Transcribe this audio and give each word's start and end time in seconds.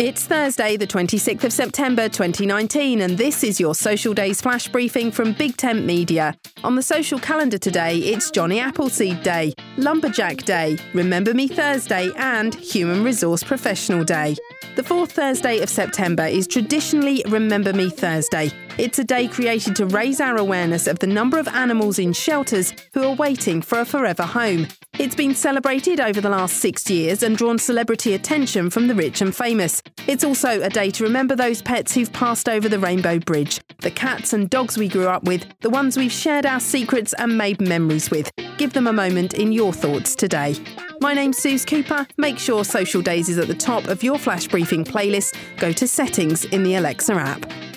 It's 0.00 0.24
Thursday, 0.24 0.78
the 0.78 0.86
26th 0.86 1.44
of 1.44 1.52
September 1.52 2.08
2019, 2.08 3.02
and 3.02 3.18
this 3.18 3.44
is 3.44 3.60
your 3.60 3.74
Social 3.74 4.14
Days 4.14 4.40
flash 4.40 4.66
briefing 4.66 5.12
from 5.12 5.34
Big 5.34 5.58
Tent 5.58 5.84
Media. 5.84 6.34
On 6.64 6.74
the 6.74 6.82
social 6.82 7.18
calendar 7.18 7.58
today, 7.58 7.98
it's 7.98 8.30
Johnny 8.30 8.60
Appleseed 8.60 9.22
Day, 9.22 9.52
Lumberjack 9.76 10.38
Day, 10.44 10.78
Remember 10.94 11.34
Me 11.34 11.46
Thursday, 11.48 12.10
and 12.16 12.54
Human 12.54 13.04
Resource 13.04 13.42
Professional 13.42 14.02
Day. 14.02 14.36
The 14.74 14.82
fourth 14.82 15.12
Thursday 15.12 15.60
of 15.60 15.68
September 15.68 16.24
is 16.24 16.46
traditionally 16.46 17.22
Remember 17.28 17.74
Me 17.74 17.90
Thursday. 17.90 18.50
It's 18.78 18.98
a 18.98 19.04
day 19.04 19.28
created 19.28 19.76
to 19.76 19.84
raise 19.84 20.18
our 20.18 20.38
awareness 20.38 20.86
of 20.86 20.98
the 21.00 21.08
number 21.08 21.38
of 21.38 21.46
animals 21.48 21.98
in 21.98 22.14
shelters 22.14 22.72
who 22.94 23.02
are 23.02 23.14
waiting 23.16 23.60
for 23.60 23.80
a 23.80 23.84
forever 23.84 24.22
home. 24.22 24.66
It's 24.98 25.14
been 25.14 25.34
celebrated 25.34 25.98
over 25.98 26.20
the 26.20 26.28
last 26.28 26.58
six 26.58 26.90
years 26.90 27.22
and 27.22 27.36
drawn 27.36 27.58
celebrity 27.58 28.12
attention 28.12 28.68
from 28.68 28.86
the 28.86 28.94
rich 28.94 29.22
and 29.22 29.34
famous. 29.34 29.82
It's 30.06 30.24
also 30.24 30.60
a 30.60 30.68
day 30.68 30.90
to 30.90 31.04
remember 31.04 31.34
those 31.34 31.62
pets 31.62 31.94
who've 31.94 32.12
passed 32.12 32.48
over 32.48 32.68
the 32.68 32.78
Rainbow 32.78 33.18
Bridge, 33.18 33.60
the 33.78 33.90
cats 33.90 34.34
and 34.34 34.50
dogs 34.50 34.76
we 34.76 34.88
grew 34.88 35.08
up 35.08 35.24
with, 35.24 35.46
the 35.60 35.70
ones 35.70 35.96
we've 35.96 36.12
shared 36.12 36.44
our 36.44 36.60
secrets 36.60 37.14
and 37.14 37.38
made 37.38 37.60
memories 37.60 38.10
with. 38.10 38.30
Give 38.58 38.72
them 38.74 38.86
a 38.86 38.92
moment 38.92 39.34
in 39.34 39.52
your 39.52 39.72
thoughts 39.72 40.14
today. 40.14 40.54
My 41.00 41.14
name's 41.14 41.38
Suze 41.38 41.64
Cooper. 41.64 42.06
Make 42.18 42.38
sure 42.38 42.62
Social 42.62 43.00
Days 43.00 43.30
is 43.30 43.38
at 43.38 43.48
the 43.48 43.54
top 43.54 43.86
of 43.86 44.02
your 44.02 44.18
flash 44.18 44.48
briefing 44.48 44.84
playlist. 44.84 45.34
Go 45.56 45.72
to 45.72 45.88
settings 45.88 46.44
in 46.46 46.62
the 46.62 46.74
Alexa 46.74 47.14
app. 47.14 47.69